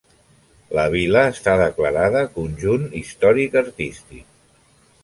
[0.77, 4.31] La vila està declarada Conjunt Històric-Artístic.